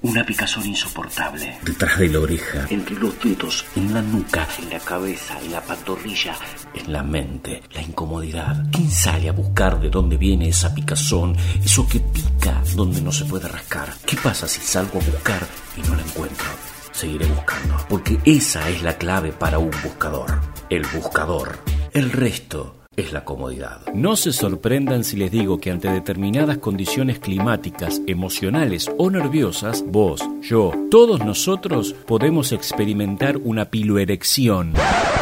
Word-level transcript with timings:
Una 0.00 0.24
picazón 0.24 0.64
insoportable. 0.64 1.58
Detrás 1.64 1.98
de 1.98 2.08
la 2.08 2.20
oreja. 2.20 2.66
Entre 2.70 2.94
los 2.94 3.20
dedos. 3.20 3.66
En 3.74 3.92
la 3.92 4.00
nuca. 4.00 4.46
En 4.60 4.70
la 4.70 4.78
cabeza. 4.78 5.36
En 5.40 5.50
la 5.50 5.60
pantorrilla. 5.60 6.36
En 6.72 6.92
la 6.92 7.02
mente. 7.02 7.64
La 7.72 7.82
incomodidad. 7.82 8.64
¿Quién 8.70 8.88
sale 8.92 9.28
a 9.28 9.32
buscar 9.32 9.80
de 9.80 9.90
dónde 9.90 10.16
viene 10.16 10.50
esa 10.50 10.72
picazón? 10.72 11.36
Eso 11.64 11.88
que 11.88 11.98
pica 11.98 12.62
donde 12.76 13.00
no 13.00 13.10
se 13.10 13.24
puede 13.24 13.48
rascar. 13.48 13.92
¿Qué 14.06 14.16
pasa 14.16 14.46
si 14.46 14.60
salgo 14.60 15.00
a 15.00 15.04
buscar 15.04 15.44
y 15.76 15.80
no 15.80 15.96
la 15.96 16.02
encuentro? 16.02 16.46
Seguiré 16.92 17.26
buscando. 17.26 17.76
Porque 17.88 18.20
esa 18.24 18.68
es 18.68 18.82
la 18.82 18.96
clave 18.98 19.32
para 19.32 19.58
un 19.58 19.72
buscador. 19.82 20.40
El 20.70 20.86
buscador. 20.86 21.58
El 21.92 22.12
resto 22.12 22.77
es 22.98 23.12
la 23.12 23.24
comodidad. 23.24 23.80
No 23.94 24.16
se 24.16 24.32
sorprendan 24.32 25.04
si 25.04 25.16
les 25.16 25.30
digo 25.30 25.58
que 25.58 25.70
ante 25.70 25.88
determinadas 25.88 26.58
condiciones 26.58 27.20
climáticas, 27.20 28.02
emocionales 28.08 28.90
o 28.98 29.08
nerviosas, 29.08 29.84
vos, 29.86 30.20
yo, 30.42 30.72
todos 30.90 31.24
nosotros 31.24 31.94
podemos 32.06 32.50
experimentar 32.50 33.36
una 33.36 33.66
piloerección. 33.66 34.74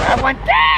¡Aguantá! 0.08 0.75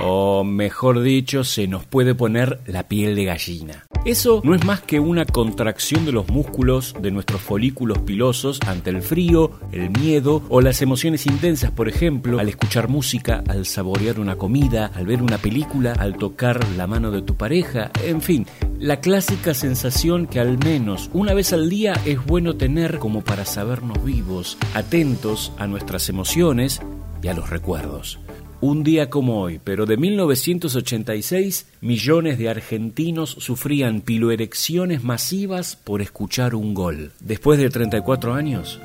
O 0.00 0.44
mejor 0.44 1.02
dicho, 1.02 1.44
se 1.44 1.66
nos 1.66 1.84
puede 1.84 2.14
poner 2.14 2.60
la 2.66 2.88
piel 2.88 3.14
de 3.16 3.24
gallina. 3.24 3.86
Eso 4.04 4.40
no 4.44 4.54
es 4.54 4.64
más 4.64 4.80
que 4.80 5.00
una 5.00 5.26
contracción 5.26 6.06
de 6.06 6.12
los 6.12 6.28
músculos 6.28 6.94
de 7.00 7.10
nuestros 7.10 7.40
folículos 7.40 7.98
pilosos 7.98 8.60
ante 8.66 8.90
el 8.90 9.02
frío, 9.02 9.50
el 9.72 9.90
miedo 9.90 10.42
o 10.48 10.60
las 10.60 10.80
emociones 10.82 11.26
intensas, 11.26 11.72
por 11.72 11.88
ejemplo, 11.88 12.38
al 12.38 12.48
escuchar 12.48 12.88
música, 12.88 13.42
al 13.48 13.66
saborear 13.66 14.20
una 14.20 14.36
comida, 14.36 14.92
al 14.94 15.06
ver 15.06 15.20
una 15.20 15.38
película, 15.38 15.92
al 15.92 16.16
tocar 16.16 16.66
la 16.76 16.86
mano 16.86 17.10
de 17.10 17.22
tu 17.22 17.36
pareja, 17.36 17.90
en 18.04 18.22
fin, 18.22 18.46
la 18.78 19.00
clásica 19.00 19.52
sensación 19.52 20.26
que 20.26 20.40
al 20.40 20.58
menos 20.58 21.10
una 21.12 21.34
vez 21.34 21.52
al 21.52 21.68
día 21.68 21.94
es 22.04 22.24
bueno 22.24 22.56
tener 22.56 22.98
como 22.98 23.22
para 23.22 23.44
sabernos 23.44 24.02
vivos, 24.04 24.58
atentos 24.74 25.52
a 25.58 25.66
nuestras 25.66 26.08
emociones 26.08 26.80
y 27.20 27.28
a 27.28 27.34
los 27.34 27.50
recuerdos. 27.50 28.20
Un 28.60 28.82
día 28.82 29.08
como 29.08 29.40
hoy, 29.40 29.60
pero 29.62 29.86
de 29.86 29.96
1986, 29.96 31.68
millones 31.80 32.38
de 32.38 32.48
argentinos 32.48 33.30
sufrían 33.30 34.00
piloerecciones 34.00 35.04
masivas 35.04 35.76
por 35.76 36.02
escuchar 36.02 36.56
un 36.56 36.74
gol. 36.74 37.12
Después 37.20 37.60
de 37.60 37.70
34 37.70 38.34
años, 38.34 38.80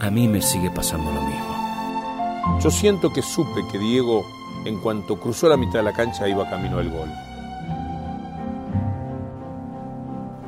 a 0.00 0.10
mí 0.10 0.26
me 0.26 0.40
sigue 0.40 0.70
pasando 0.70 1.12
lo 1.12 1.20
mismo. 1.20 2.60
Yo 2.62 2.70
siento 2.70 3.12
que 3.12 3.20
supe 3.20 3.60
que 3.70 3.78
Diego, 3.78 4.24
en 4.64 4.80
cuanto 4.80 5.20
cruzó 5.20 5.50
la 5.50 5.58
mitad 5.58 5.80
de 5.80 5.82
la 5.82 5.92
cancha, 5.92 6.26
iba 6.26 6.48
camino 6.48 6.78
al 6.78 6.88
gol. 6.88 7.10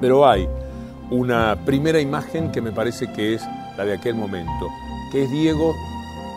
Pero 0.00 0.26
hay 0.26 0.48
una 1.10 1.58
primera 1.66 2.00
imagen 2.00 2.50
que 2.50 2.62
me 2.62 2.72
parece 2.72 3.12
que 3.12 3.34
es 3.34 3.42
la 3.76 3.84
de 3.84 3.92
aquel 3.92 4.14
momento, 4.14 4.70
que 5.12 5.24
es 5.24 5.30
Diego 5.30 5.74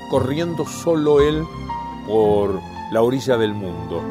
corriendo 0.09 0.65
solo 0.65 1.21
él 1.21 1.45
por 2.09 2.59
la 2.91 3.03
orilla 3.03 3.37
del 3.37 3.53
mundo, 3.53 4.01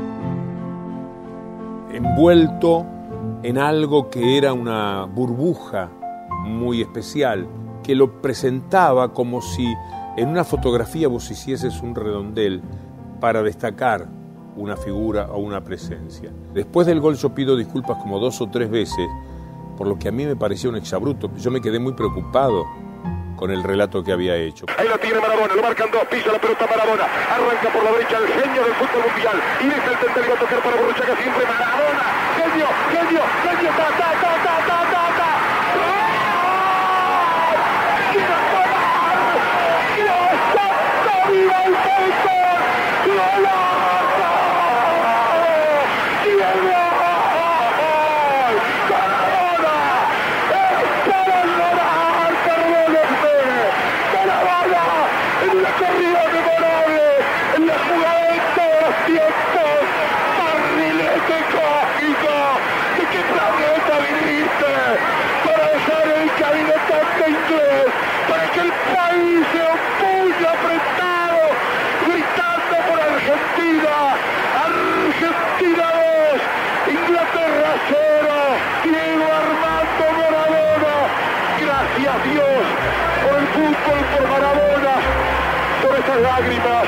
envuelto 1.93 2.87
en 3.43 3.59
algo 3.59 4.09
que 4.09 4.39
era 4.39 4.53
una 4.53 5.05
burbuja 5.05 5.91
muy 6.45 6.81
especial, 6.81 7.49
que 7.83 7.97
lo 7.97 8.23
presentaba 8.23 9.13
como 9.13 9.43
si 9.43 9.67
en 10.17 10.29
una 10.29 10.45
fotografía 10.45 11.09
vos 11.09 11.29
hicieses 11.29 11.83
un 11.83 11.97
redondel 11.97 12.63
para 13.21 13.43
destacar 13.43 14.07
una 14.57 14.77
figura 14.77 15.29
o 15.33 15.39
una 15.39 15.65
presencia. 15.65 16.31
Después 16.55 16.87
del 16.87 17.01
gol 17.01 17.17
yo 17.17 17.35
pido 17.35 17.57
disculpas 17.57 18.01
como 18.01 18.21
dos 18.21 18.41
o 18.41 18.49
tres 18.49 18.71
veces, 18.71 19.09
por 19.77 19.89
lo 19.89 19.99
que 19.99 20.09
a 20.09 20.13
mí 20.13 20.25
me 20.25 20.37
parecía 20.37 20.71
un 20.71 20.77
exabruto. 20.77 21.31
Yo 21.37 21.51
me 21.51 21.61
quedé 21.61 21.81
muy 21.81 21.95
preocupado 21.95 22.65
con 23.39 23.51
el 23.53 23.63
relato 23.63 24.03
que 24.03 24.13
había 24.13 24.35
hecho. 24.37 24.67
Ahí 24.77 24.89
lo 24.89 24.99
tiene 24.99 25.21
Marabona, 25.21 25.55
lo 25.55 25.63
marcan 25.63 25.89
dos, 25.93 26.05
pisa 26.09 26.33
la 26.33 26.39
pelota 26.41 26.67
Marabona, 26.67 27.05
arranca 27.05 27.69
por 27.73 27.85
la 27.85 27.93
derecha 27.93 28.19
el 28.19 28.27
genio 28.27 28.65
del 28.65 28.75
fútbol 28.75 29.03
mundial. 29.09 29.41
Y 29.61 29.67
deja 29.69 29.91
el 29.91 29.99
tender 29.99 30.25
y 30.25 30.29
va 30.29 30.35
a 30.35 30.39
tocar 30.39 30.59
para 30.61 30.77
Borruchaga 30.77 31.17
siempre 31.17 31.47
Marabona, 31.47 32.03
genio, 32.37 32.67
genio, 32.91 33.23
genio, 33.45 33.71
ta, 33.79 33.89
ta, 33.97 34.11
ta, 34.21 34.33
ta, 34.43 34.55
ta, 34.67 34.79
ta, 34.91 35.03
ta. 35.19 35.31
¡Quiero 38.13 38.37
tomar! 38.51 39.19
¡Quiero 39.95 40.17
estar 40.35 40.73
viva 41.31 41.59
el 41.63 41.75
fútbol! 41.87 42.59
¡Golazo! 43.07 44.33
¡Diego! 46.25 46.79
¡Maradona! 48.91 49.77
¡Es 50.51 50.91
para 51.09 51.39
llorar! 51.47 52.33
¡Perdónenme! 52.45 53.37
¡Maradona! 54.15 54.83
En 55.41 55.51
una 55.57 55.71
corrida 55.79 56.23
memorable, 56.35 57.07
en 57.57 57.63
la 57.67 57.77
jugada 57.87 58.23
de 58.29 58.39
todos 58.57 58.79
los 58.83 58.95
tiempos, 59.07 59.79
barrilete 60.39 61.39
cósmico, 61.55 62.35
¿de 62.99 63.05
qué 63.13 63.21
planeta 63.33 63.95
viniste? 64.03 64.73
Para 65.45 65.65
dejar 65.73 66.07
el 66.19 66.29
cabinetante 66.43 67.25
inglés, 67.31 67.89
para 68.29 68.45
que 68.53 68.61
el 68.61 68.73
país 68.93 69.41
se 69.53 69.61
opulle 69.63 70.47
apretado, 70.49 71.43
gritando 72.07 72.77
por 72.89 72.99
Argentina, 73.09 73.95
Argentina 74.69 75.87
2, 75.95 76.95
Inglaterra 76.99 77.71
0, 77.89 77.99
Diego 78.85 79.27
Armando 79.39 80.05
Maradona, 80.19 80.95
gracias 81.63 82.19
Dios 82.29 82.65
por 83.23 83.35
el 83.39 83.47
fútbol, 83.55 84.01
por 84.13 84.23
Maradona, 84.29 84.95
lágrimas, 86.21 86.87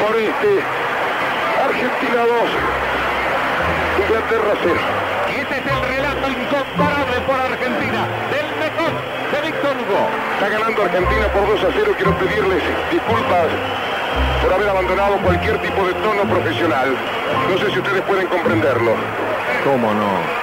por 0.00 0.16
este 0.16 0.62
Argentina 1.64 2.20
2, 2.22 4.04
Inglaterra 4.04 4.54
0. 4.62 4.74
Y 5.28 5.40
este 5.40 5.54
es 5.56 5.66
el 5.66 5.80
relato 5.96 6.28
incomparable 6.28 7.20
por 7.26 7.40
Argentina, 7.40 8.06
del 8.30 8.48
mejor 8.60 8.92
de 9.32 9.38
Víctor 9.46 9.72
Hugo. 9.76 10.08
Está 10.34 10.48
ganando 10.48 10.82
Argentina 10.82 11.26
por 11.32 11.48
2 11.48 11.64
a 11.64 11.68
0. 11.72 11.94
Quiero 11.96 12.18
pedirles 12.18 12.62
disculpas 12.90 13.48
por 14.42 14.52
haber 14.52 14.68
abandonado 14.68 15.16
cualquier 15.18 15.58
tipo 15.62 15.86
de 15.86 15.94
tono 15.94 16.22
profesional. 16.24 16.94
No 17.48 17.58
sé 17.58 17.70
si 17.72 17.78
ustedes 17.78 18.02
pueden 18.02 18.26
comprenderlo. 18.28 18.94
¿Cómo 19.64 19.92
no? 19.94 20.33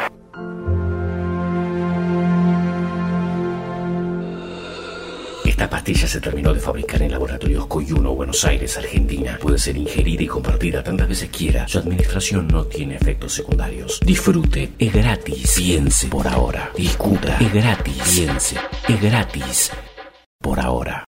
Esta 5.62 5.70
pastilla 5.70 6.08
se 6.08 6.20
terminó 6.20 6.56
de 6.56 6.60
fabricar 6.60 7.04
en 7.04 7.12
laboratorios 7.12 7.68
Coyuno, 7.68 8.16
Buenos 8.16 8.44
Aires, 8.46 8.76
Argentina. 8.78 9.38
Puede 9.40 9.60
ser 9.60 9.78
ingerida 9.78 10.24
y 10.24 10.26
compartida 10.26 10.82
tantas 10.82 11.08
veces 11.08 11.30
quiera. 11.30 11.68
Su 11.68 11.78
administración 11.78 12.48
no 12.48 12.66
tiene 12.66 12.96
efectos 12.96 13.34
secundarios. 13.34 14.00
Disfrute, 14.04 14.72
es 14.80 14.92
gratis. 14.92 15.54
Piense 15.56 16.08
por 16.08 16.28
ahora. 16.28 16.72
Discuta, 16.76 17.38
es 17.40 17.54
gratis. 17.54 18.02
Piense, 18.12 18.56
es 18.88 19.02
gratis. 19.04 19.72
Por 20.40 20.60
ahora. 20.60 21.06